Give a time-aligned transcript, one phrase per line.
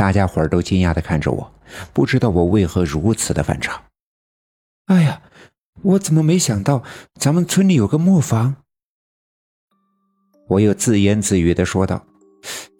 [0.00, 1.52] 大家伙儿都惊讶的看着我，
[1.92, 3.78] 不知道我为何如此的反常。
[4.86, 5.20] 哎呀，
[5.82, 6.82] 我怎么没想到
[7.16, 8.56] 咱们村里有个磨坊？
[10.48, 12.02] 我又自言自语的说道。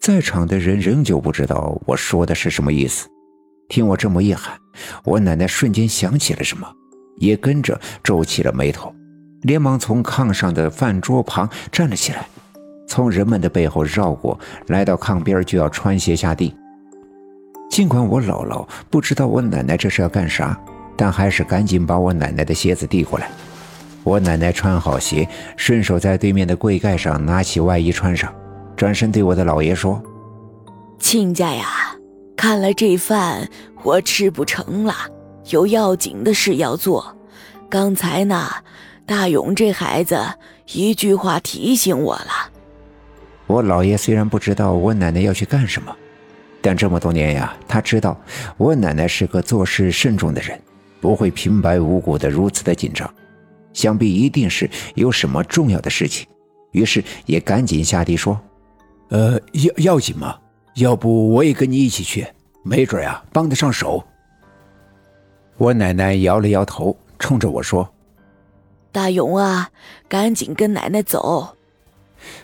[0.01, 3.07] 在场的人仍旧不知道我说的是什么意思。
[3.69, 4.59] 听我这么一喊，
[5.03, 6.67] 我奶奶瞬间想起了什么，
[7.17, 8.91] 也跟着皱起了眉头，
[9.43, 12.27] 连忙从炕上的饭桌旁站了起来，
[12.87, 16.57] 从人们的背后绕过来到炕边，就要穿鞋下地。
[17.71, 20.59] 尽管我姥姥不知道我奶奶这是要干啥，
[20.97, 23.29] 但还是赶紧把我奶奶的鞋子递过来。
[24.03, 28.29] 我奶奶穿好鞋，顺手在对面的柜盖上拿起外衣穿上，
[28.75, 30.03] 转身对我的姥爷说
[30.99, 31.95] ：“亲家呀，
[32.35, 33.47] 看来这饭
[33.83, 34.93] 我吃不成了，
[35.51, 37.15] 有要紧的事要做。
[37.69, 38.49] 刚才呢，
[39.05, 40.19] 大勇这孩子
[40.73, 42.51] 一句话提醒我了。”
[43.47, 45.95] 我姥爷虽然不知道我奶奶要去干什么。
[46.61, 48.15] 但这么多年呀，他知道
[48.55, 50.61] 我奶奶是个做事慎重的人，
[50.99, 53.11] 不会平白无故的如此的紧张，
[53.73, 56.27] 想必一定是有什么重要的事情，
[56.71, 58.39] 于是也赶紧下地说
[59.09, 60.37] ：“呃，要要紧吗？
[60.75, 62.27] 要不我也跟你一起去，
[62.63, 64.03] 没准呀帮得上手。”
[65.57, 67.91] 我奶奶摇了摇头，冲着我说
[68.91, 69.71] ：“大勇啊，
[70.07, 71.57] 赶紧跟奶奶走。”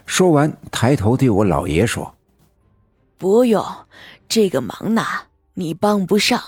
[0.07, 2.11] 说完，抬头对我姥爷说。
[3.17, 3.65] 不用，
[4.29, 5.03] 这个忙呢，
[5.55, 6.39] 你帮不上。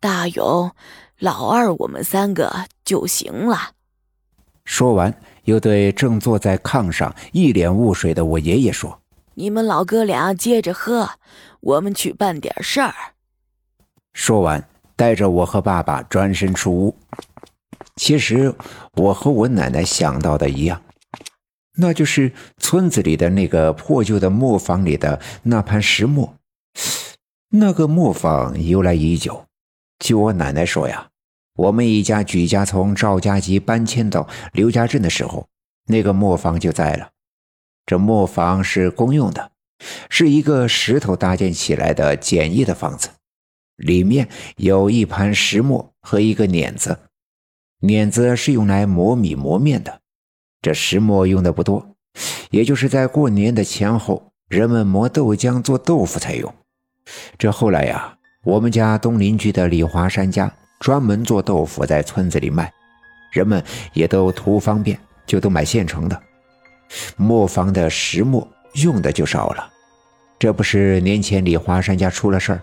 [0.00, 0.70] 大勇、
[1.18, 3.72] 老二，我们三个就行了。
[4.64, 5.12] 说完，
[5.44, 9.00] 又对正坐在炕上一脸雾水的我爷爷说
[9.34, 11.10] ：“你们老哥俩接着喝，
[11.60, 12.94] 我们去办点事儿。”
[14.14, 16.96] 说完，带着我和爸爸转身出屋。
[17.96, 18.54] 其实，
[18.94, 20.80] 我和我奶奶想到的一样。
[21.80, 26.34] 那就是村子里的那个破旧的磨坊里的那盘石磨。
[27.50, 29.46] 那个磨坊由来已久，
[29.98, 31.08] 据我奶奶说呀，
[31.54, 35.48] 我们一家举家从赵家集搬迁到刘家镇的时候，
[35.86, 37.10] 那个磨坊就在了。
[37.86, 39.52] 这磨坊是公用的，
[40.10, 43.10] 是一个石头搭建起来的简易的房子，
[43.76, 46.98] 里面有一盘石磨和一个碾子，
[47.80, 50.00] 碾子是用来磨米磨面的。
[50.68, 51.82] 这石磨用的不多，
[52.50, 56.54] 也就是在过年的前后，人们磨豆浆做豆腐才用。
[57.38, 58.14] 这后来呀，
[58.44, 62.70] 我们家东邻居的李华山家专门做豆腐，在村子里卖，
[63.32, 63.64] 人们
[63.94, 66.22] 也都图方便，就都买现成的。
[67.16, 69.70] 磨坊的石磨用的就少了。
[70.38, 72.60] 这不是年前李华山家出了事儿，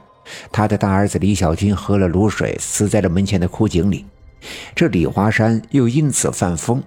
[0.52, 4.06] 他的大儿子李小军喝了卤水，死在了门前的枯井里。
[4.76, 6.84] 这李华山又因此犯疯。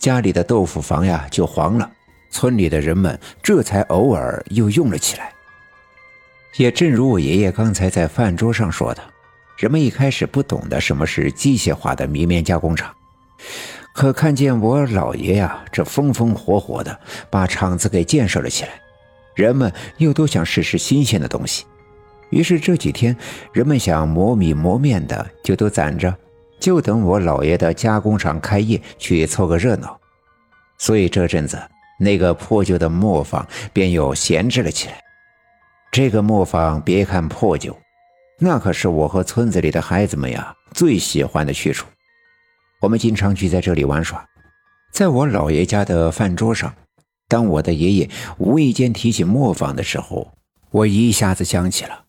[0.00, 1.88] 家里的豆腐房呀就黄了，
[2.30, 5.30] 村里的人们这才偶尔又用了起来。
[6.56, 9.02] 也正如我爷爷刚才在饭桌上说的，
[9.58, 12.92] 人们一开始不懂得什么是机械化的米面加工厂，
[13.94, 18.70] 可看见我姥爷呀这风风火火的把厂子给建设了起来，
[19.34, 21.66] 人们又都想试试新鲜的东西，
[22.30, 23.14] 于是这几天
[23.52, 26.16] 人们想磨米磨面的就都攒着。
[26.60, 29.98] 就等我姥爷的加工厂开业去凑个热闹，
[30.78, 31.58] 所以这阵子
[31.98, 35.00] 那个破旧的磨坊便又闲置了起来。
[35.90, 37.76] 这个磨坊别看破旧，
[38.38, 41.86] 那可是我和村子里的孩子们呀最喜欢的去处。
[42.80, 44.24] 我们经常聚在这里玩耍。
[44.92, 46.74] 在我姥爷家的饭桌上，
[47.26, 50.32] 当我的爷爷无意间提起磨坊的时候，
[50.70, 52.04] 我一下子想起了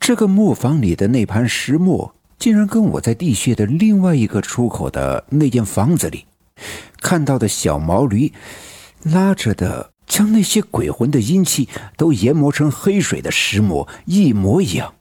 [0.00, 2.14] 这个磨坊里的那盘石磨。
[2.38, 6.26] 竟然跟我在地穴的另外一个出口的那间房子里
[6.98, 8.32] 看到的小毛驴
[9.02, 14.94] 拉着的，将那些鬼魂的阴气都研磨成黑水的石磨一模一样。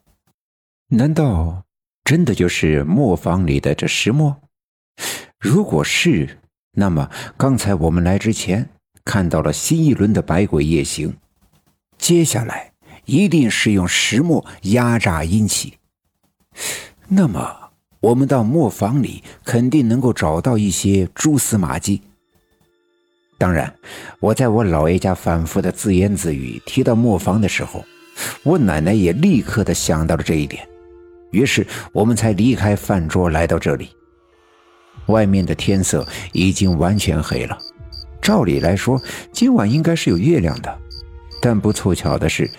[0.89, 1.63] 难道
[2.03, 4.37] 真的就是磨坊里的这石磨？
[5.39, 6.39] 如果是，
[6.71, 8.69] 那么刚才我们来之前
[9.03, 11.15] 看到了新一轮的百鬼夜行，
[11.97, 12.71] 接下来
[13.05, 15.77] 一定是用石磨压榨阴气。
[17.09, 17.55] 那么，
[18.01, 22.01] 我们到磨坊里肯定能够找到一些蛛丝马迹。
[23.37, 23.73] 当然，
[24.19, 27.85] 我在我姥爷家反复的自言自语提到磨坊的时候，
[28.43, 30.67] 我奶奶也立刻的想到了这一点。
[31.31, 33.89] 于是，我们才离开饭桌来到这里。
[35.05, 37.57] 外面的天色已经完全黑了，
[38.21, 39.01] 照理来说，
[39.31, 40.77] 今晚应该是有月亮的，
[41.41, 42.49] 但不凑巧的是，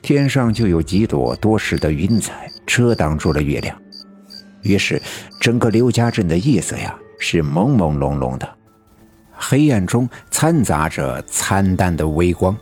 [0.00, 3.78] 天上就有几朵多事的云彩遮挡住了月亮。
[4.62, 5.00] 于是，
[5.40, 8.48] 整个刘家镇的夜色呀是朦朦胧胧的，
[9.32, 12.56] 黑暗中掺杂着惨淡的微光。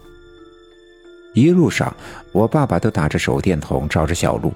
[1.35, 1.95] 一路上，
[2.33, 4.53] 我爸爸都打着手电筒照着小路。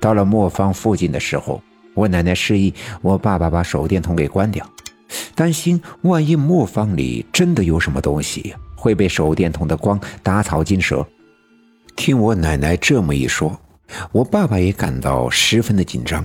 [0.00, 1.60] 到了磨坊附近的时候，
[1.94, 2.72] 我奶奶示意
[3.02, 4.64] 我爸爸把手电筒给关掉，
[5.34, 11.06] 担心万一磨坊里真的有什么东西，会被手电筒的光打草惊蛇。
[11.96, 13.60] 听我奶奶这么一说，
[14.12, 16.24] 我爸爸也感到十分的紧张。